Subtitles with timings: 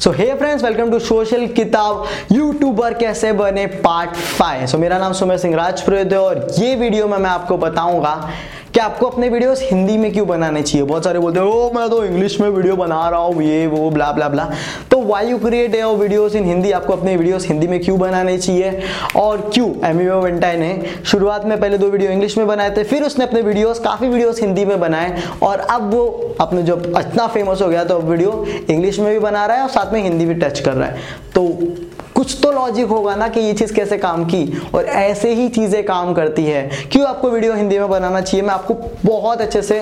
[0.00, 5.12] So hey friends welcome to social किताब YouTuber कैसे बने पार्ट फाइव सो मेरा नाम
[5.12, 8.12] सुमेर सिंह राजपुरोहित है और ये वीडियो में मैं आपको बताऊँगा
[8.78, 10.86] कि आपको अपने वीडियोस हिंदी में क्यों बनाने चाहिए?
[10.86, 13.88] बहुत सारे बोलते हैं, ओ, मैं तो इंग्लिश में वीडियो बना रहा हूँ, ये, वो
[13.90, 14.44] ब्ला ब्ला ब्ला
[14.90, 18.36] तो why you create your videos in Hindi आपको अपने वीडियोस हिंदी में क्यों बनाने
[18.38, 18.80] चाहिए?
[19.16, 19.68] और क्यों?
[19.84, 20.70] एम यू वेंटाई ने
[21.04, 24.40] शुरुआत में पहले दो वीडियो इंग्लिश में बनाए थे, फिर उसने अपने वीडियोस काफ़ी वीडियोस
[24.40, 26.06] हिंदी में बनाए, और अब वो
[26.40, 29.62] अपने जब इतना फ़ेमस हो गया तो अब वीडियो इंग्लिश में भी बना रहा है
[29.62, 30.96] और साथ में हिंदी भी टच कर रहा है।
[31.34, 31.48] तो
[32.18, 35.84] कुछ तो लॉजिक होगा ना कि ये चीज़ कैसे काम की और ऐसे ही चीज़ें
[35.86, 38.46] काम करती है। क्यों आपको वीडियो हिंदी में बनाना चाहिए?
[38.46, 39.78] मैं आपको बहुत अच्छे से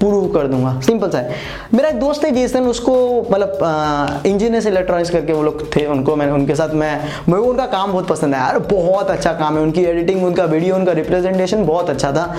[0.00, 1.34] प्रूव कर दूँगा। सिंपल सा है।
[1.74, 3.58] मेरा एक दोस्त है जिस दिन उसको मतलब
[4.26, 7.92] इंजीनियर्स इलेक्ट्रॉनिक्स करके वो लोग थे, उनको मैंने, उनके साथ मैं मेरे को उनका काम
[7.92, 11.90] बहुत पसंद है। यार, बहुत अच्छा काम है। उनकी एडिटिंग उनका वीडियो उनका रिप्रेजेंटेशन बहुत
[11.90, 12.34] अच्छा था।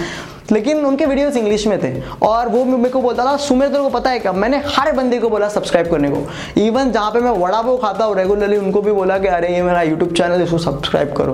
[0.51, 3.89] लेकिन उनके वीडियोस इंग्लिश में थे। और वो मेरे को बोलता था, सुमेर, तेरे को
[3.89, 4.33] पता है क्या?
[4.33, 6.27] मैंने हर बंदे को बोला सब्सक्राइब करने को।
[6.61, 9.61] इवन जहाँ पे मैं वड़ा वो खाता हूँ रेगुलरली उनको भी बोला कि, अरे, ये
[9.61, 11.33] मेरा यूट्यूब चैनल है, इसको सब्सक्राइब करो।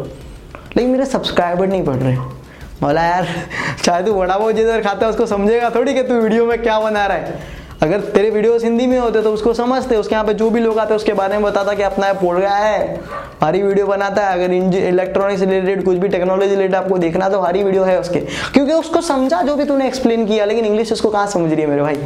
[0.77, 2.36] लेकिन मेरे सब्सक्राइबर नहीं बढ़ रहे।
[2.81, 3.27] बोला, यार,
[3.83, 6.79] चाहे तू वड़ा पाव जिधर खाता है, उसको समझेगा थोड़ी कि तू वीडियो में क्या
[6.79, 7.39] बना रहा है।
[7.83, 10.77] अगर तेरे वीडियोस हिंदी में होते तो उसको समझते, उसके यहाँ पे जो भी लोग
[10.79, 13.01] आते उसके बारे में बताता कि अपना ऐप गया है
[13.43, 17.63] हरी वीडियो बनाता है, अगर इलेक्ट्रॉनिक्स रिलेटेड कुछ भी टेक्नोलॉजी रिलेटेड आपको देखना तो हरी
[17.63, 18.19] वीडियो है उसके।
[18.53, 21.67] क्योंकि उसको समझा जो भी तूने एक्सप्लेन किया, लेकिन इंग्लिश उसको कहाँ समझ रही है
[21.67, 21.99] मेरे भाई?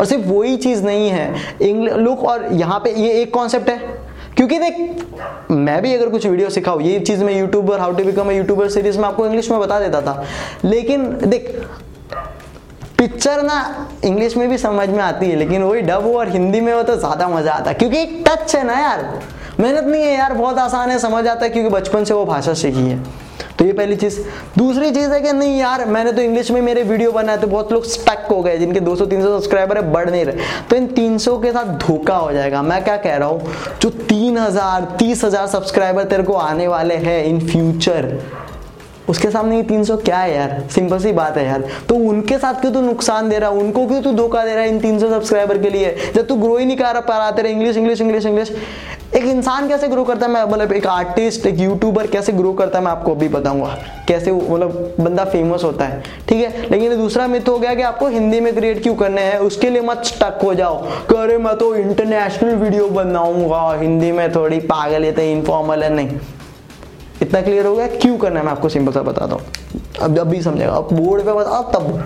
[0.00, 4.58] और सिर्फ़ वही चीज़ नहीं है। लुक और यहाँ पे ये एक कॉन्सेप्ट है। क्योंकि
[4.58, 4.76] देख,
[5.50, 8.98] मैं भी अगर कुछ वीडियो सिखाऊँ, ये चीज़ मैं YouTuber how to become YouTuber series
[8.98, 10.24] में आपको इंग्लिश में बता देता था।
[10.64, 11.50] लेकिन देख
[12.98, 16.72] पिक्चर ना इंग्लिश में भी समझ में आती है, लेकिन वही डब और हिंदी में
[16.72, 19.02] हो तो ज़्यादा मज़ा आता है। क्योंकि एक टच है ना यार।
[19.60, 22.54] मेहनत नहीं है यार, बहुत आसान है, समझ आता है, क्योंकि बचपन से वो भाषा
[22.54, 23.02] सीखी है।
[23.58, 24.18] तो ये पहली चीज़।
[24.58, 27.72] दूसरी चीज़ है कि नहीं यार, मैंने तो इंग्लिश में मेरे वीडियो बनाए तो बहुत
[27.72, 31.52] लोग स्टक हो गए, जिनके 200-300 सब्सक्राइबर है, बढ़ नहीं रहे। तो इन 300 के
[31.52, 36.34] साथ धोखा हो जाएगा। मैं क्या कह रहा हूँ, जो 3000 30000 सब्सक्राइबर तेरे को
[36.34, 38.18] आने वाले हैं इन फ्यूचर
[39.08, 40.64] उसके सामने ये 300 क्या है यार?
[40.70, 43.56] सिंपल सी बात है यार। तो उनके साथ क्यों तू नुकसान दे रहा है?
[43.56, 45.96] उनको क्यों तू धोखा दे रहा है इन 300 सब्सक्राइबर के लिए?
[46.14, 48.52] जब तू ग्रो ही नहीं कर पा रहा, तेरे इंग्लिश इंग्लिश इंग्लिश इंग्लिश
[49.16, 50.32] एक इंसान कैसे ग्रो करता है?
[50.32, 52.84] मैं मतलब एक आर्टिस्ट एक यूट्यूबर कैसे ग्रो करता है?
[52.84, 56.70] मैं आपको अभी बताऊँगा। कैसे मतलब बंदा फ़ेमस होता है। ठीक है?
[56.70, 59.38] लेकिन दूसरा मिथ हो गया कि आपको हिंदी में क्रिएट क्यों करने हैं?
[59.38, 60.76] उसके लिए मत स्टक हो जाओ।
[61.18, 66.08] अरे मैं तो इंटरनेशनल वीडियो बनाऊँगा। हिंदी में थोड़ी पागल है तो इनफॉर्मल है, नहीं।
[67.32, 67.86] इतना क्लियर हो गया?
[67.88, 68.44] क्यों करना है?
[68.44, 69.42] मैं आपको सिंपल सा बताता हूँ।
[70.02, 72.02] अब जब भी समझेगा। अब बोर्ड पे बताओ तब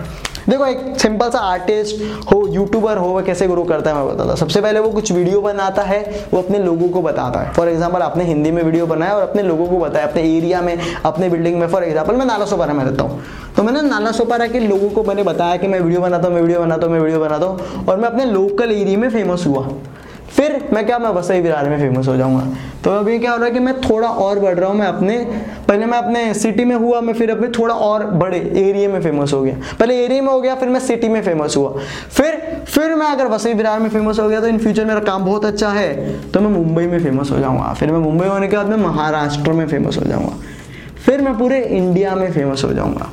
[0.49, 2.01] देखो, एक सिंपल सा आर्टिस्ट
[2.31, 5.11] हो यूट्यूबर हो वह कैसे ग्रो करता है, मैं बताता हूँ। सबसे पहले वो कुछ
[5.11, 5.99] वीडियो बनाता है,
[6.33, 9.43] वो अपने लोगों को बताता है। फॉर एग्ज़ाम्पल आपने हिंदी में वीडियो बनाया और अपने
[9.43, 12.83] लोगों को बताया, अपने एरिया में, अपने बिल्डिंग में। फॉर एग्ज़ाम्पल मैं नाला सोपारा में
[12.85, 13.21] रहता हूँ।
[13.57, 16.41] तो मैंने नाला सोपारा के लोगों को मैंने बताया कि मैं वीडियो बनाता हूँ, मैं
[16.41, 19.67] वीडियो बनाता हूँ, मैं वीडियो बनाता हूँ। और मैं अपने लोकल एरिया में फ़ेमस हुआ।
[20.29, 22.47] फिर मैं क्या, मैं वसई विरार में फ़ेमस हो जाऊँगा।
[22.83, 25.17] तो अभी क्या हो रहा है कि मैं थोड़ा और बढ़ रहा हूँ, मैं अपने,
[25.67, 29.33] पहले मैं अपने सिटी में हुआ, मैं फिर अपने थोड़ा और बड़े एरिया में फ़ेमस
[29.33, 31.69] हो गया। पहले एरिया में हो गया, फिर मैं सिटी में फ़ेमस हुआ।
[32.09, 32.35] फिर
[32.67, 35.45] फिर मैं अगर वसई विरार में फ़ेमस हो गया तो इन फ्यूचर मेरा काम बहुत
[35.45, 38.67] अच्छा है तो मैं मुंबई में फ़ेमस हो जाऊँगा। फिर मैं मुंबई होने के बाद
[38.67, 40.33] मैं महाराष्ट्र में फ़ेमस हो जाऊँगा।
[41.05, 43.09] फिर मैं पूरे इंडिया में फ़ेमस हो जाऊँगा।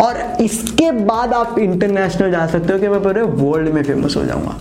[0.00, 4.24] और इसके बाद आप इंटरनेशनल जा सकते हो कि मैं पूरे वर्ल्ड में फ़ेमस हो
[4.24, 4.56] जाऊँगा।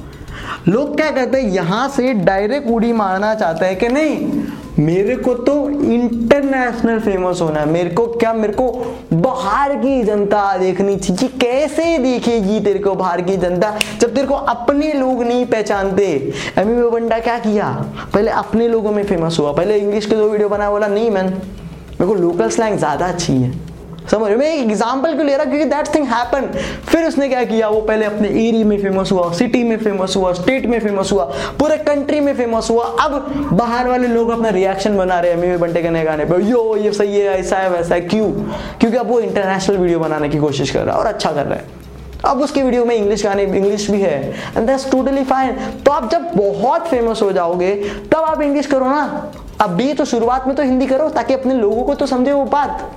[0.68, 4.44] लोग क्या कहते हैं, यहाँ से डायरेक्ट उड़ी मारना चाहते हैं कि नहीं?
[4.80, 8.68] मेरे को तो इंटरनेशनल फ़ेमस होना है। मेरे को क्या, मेरे को
[9.14, 14.36] बाहर की जनता देखनी चाहिए। कैसे देखेगी तेरे को बाहर की जनता, जब तेरे को
[14.36, 16.34] अपने लोग नहीं पहचानते?
[16.58, 17.70] बंडा क्या किया?
[18.14, 21.26] पहले अपने लोगों में फ़ेमस हुआ। पहले इंग्लिश के दो वीडियो बनाया, बोला, नहीं मैन
[21.26, 23.52] मेरे को लोकल स्लैंग ज़्यादा अच्छी है।
[24.12, 26.48] समझ मैं एक एग्ज़ाम्पल क्यों ले रहा क्योंकि दैट थिंग हैपन
[26.88, 27.68] फिर उसने क्या किया?
[27.70, 31.24] वो पहले अपने एरिया में फ़ेमस हुआ सिटी में फ़ेमस हुआ स्टेट में फ़ेमस हुआ,
[31.60, 32.86] पूरे कंट्री में फ़ेमस हुआ.
[33.02, 36.42] अब बाहर वाले लोग अपना रिएक्शन बना रहे हैं मेरे बंटे के नए गाने पर
[36.42, 38.32] यो, ये सही है, ऐसा है, वैसा है, क्यों?
[38.80, 41.58] क्योंकि अब वो इंटरनेशनल वीडियो बनाने की कोशिश कर रहा है और अच्छा कर रहा
[41.58, 41.80] है।
[42.26, 44.18] अब उसके वीडियो में इंग्लिश गाने इंग्लिश भी है
[44.58, 45.56] एंड दैट्स टोटली फाइन
[45.86, 47.74] तो आप जब बहुत फ़ेमस हो जाओगे,
[48.12, 49.32] तब आप इंग्लिश करो ना।
[49.62, 52.90] अभी तो शुरुआत में तो हिंदी करो, ताकि अपने लोगों को तो समझे वो बात।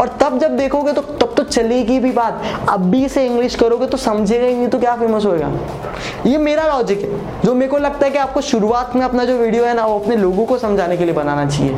[0.00, 3.96] और तब जब देखोगे तो तब तो चलेगी भी बात। अभी से इंग्लिश करोगे तो
[3.96, 5.50] समझेगा ही नहीं तो क्या फ़ेमस होएगा?
[6.26, 9.36] ये मेरा लॉजिक है। जो मेरे को लगता है कि आपको शुरुआत में अपना जो
[9.38, 11.76] वीडियो है ना, वो अपने लोगों को समझाने के लिए बनाना चाहिए।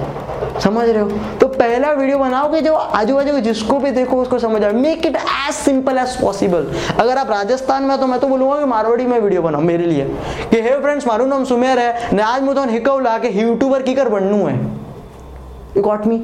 [0.60, 1.10] समझ रहे हो?
[1.40, 5.16] तो पहला वीडियो बनाओगे जो आजू बाजू जिसको भी देखो, उसको समझ आए make it
[5.16, 6.66] as simple as possible
[7.00, 10.04] अगर आप राजस्थान में तो मैं तो बोलूँगा कि मारवाड़ी में वीडियो बनाओ, मेरे लिए।
[10.50, 13.94] कि हे फ्रेंड्स मारू नाम सुमेर है। ने, आज मुझे हिकव ला के यूट्यूबर की
[13.94, 14.56] कर बनू है।
[15.76, 16.16] यू गॉट मी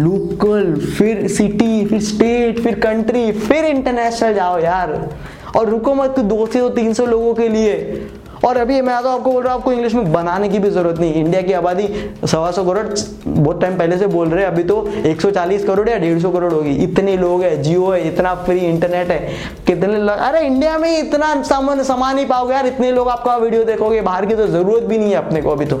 [0.00, 5.08] लोकल फिर सिटी, फिर स्टेट, फिर कंट्री, फिर इंटरनेशनल जाओ यार।
[5.56, 8.08] और रुको मत दो सौ तीन सौ लोगों के लिए।
[8.44, 10.98] और अभी मैं तो आपको बोल रहा हूँ, आपको इंग्लिश में बनाने की भी ज़रूरत
[11.00, 11.88] नहीं। इंडिया की आबादी
[12.24, 12.86] सवा सौ करोड़,
[13.26, 14.76] बहुत टाइम पहले से बोल रहे हैं, अभी तो
[15.06, 19.10] 140 करोड़ या डेढ़ सौ करोड़ होगी। इतने लोग हैं, जियो है, इतना फ्री इंटरनेट
[19.10, 19.18] है।
[19.66, 23.64] कितने लोग अरे इंडिया में इतना सामान सामान ही पाओगे यार, इतने लोग आपका वीडियो
[23.64, 25.80] देखोगे, बाहर की तो ज़रूरत भी नहीं है अपने को अभी तो।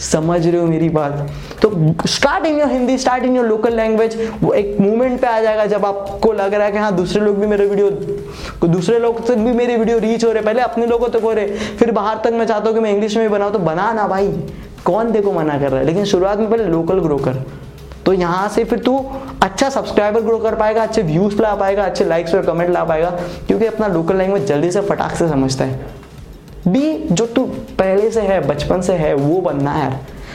[0.00, 1.28] समझ रहे हो मेरी बात?
[1.62, 1.70] तो
[2.06, 5.66] start in your Hindi start in your local language वो एक मूवमेंट पे आ जाएगा
[5.66, 7.90] जब आपको लग रहा है कि हाँ दूसरे लोग भी मेरे वीडियो
[8.68, 11.76] दूसरे लोग तक भी मेरी वीडियो रीच हो रहे पहले अपने लोगों तक हो रहे
[11.78, 14.06] फिर बाहर तक मैं चाहता हूँ कि मैं इंग्लिश में भी बनाऊँ। तो बना ना
[14.08, 14.28] भाई।
[14.84, 15.86] कौन देखो मना कर रहा है?
[15.86, 17.44] लेकिन शुरुआत में पहले लोकल ग्रो कर।
[18.06, 18.98] तो यहाँ से फिर तू
[19.42, 23.10] अच्छा सब्सक्राइबर ग्रो कर पाएगा, अच्छे व्यूज़ ला पाएगा, अच्छे लाइक्स और कमेंट ला पाएगा।
[23.46, 26.01] क्योंकि अपना लोकल लैंग्वेज जल्दी से फटाक से समझता है।
[26.68, 27.44] बी जो तू
[27.78, 29.90] पहले से है बचपन से है वो बनना है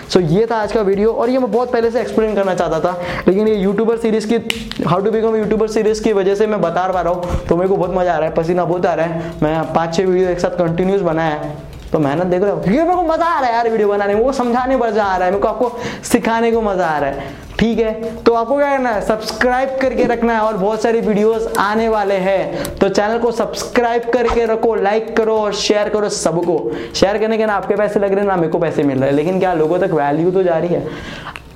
[0.10, 2.54] सो so, ये था आज का वीडियो और ये मैं बहुत पहले से एक्सप्लेन करना
[2.56, 6.48] चाहता था। लेकिन ये यूट्यूबर सीरीज़ की how to become YouTuber series की वजह से
[6.48, 8.86] मैं बता पा रहा हूँ तो मेरे को बहुत मज़ा आ रहा है पसीना बहुत
[8.86, 11.56] आ रहा है। मैं पाँच छः वीडियो एक साथ कंटिन्यूस बनाया है।
[11.92, 14.16] तो मेहनत देख रहे हो। क्योंकि मेरे को मज़ा आ रहा है यार वीडियो बनाने
[14.16, 17.10] में, वो समझाने मज़ा आ रहा है, मेरे को आपको सिखाने को मज़ा आ रहा
[17.10, 21.00] है। ठीक है तो आपको क्या करना है सब्सक्राइब करके रखना है और बहुत सारी
[21.02, 26.10] वीडियोस आने वाले हैं। तो चैनल को सब्सक्राइब करके रखो लाइक करो और शेयर करो
[26.12, 26.60] सबको
[26.94, 29.10] शेयर करने के ना आपके पैसे लग रहे हैं, ना मेरे को पैसे मिल रहे
[29.10, 30.86] हैं। लेकिन क्या, लोगों तक वैल्यू तो जा रही है।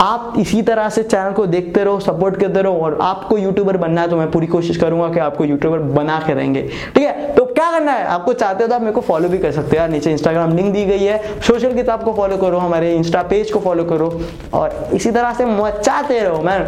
[0.01, 4.01] आप इसी तरह से चैनल को देखते रहो सपोर्ट करते रहो और आपको यूट्यूबर बनना
[4.01, 6.61] है तो मैं पूरी कोशिश करूँगा कि आपको यूट्यूबर बना के रहेंगे।
[6.95, 7.40] ठीक है तो
[7.71, 9.75] क्या करना है। आपको चाहते हो तो आप मेरे को फॉलो भी कर सकते हो
[9.75, 13.51] यार। नीचे इंस्टाग्राम लिंक दी गई है। सोशल किताब को फॉलो करो, हमारे इंस्टा पेज
[13.51, 14.09] को फॉलो करो।
[14.53, 16.59] और इसी तरह से मचाते रहो मैं